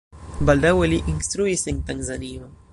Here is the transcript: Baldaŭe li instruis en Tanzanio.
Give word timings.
Baldaŭe 0.49 0.87
li 0.93 0.99
instruis 1.13 1.69
en 1.73 1.85
Tanzanio. 1.91 2.53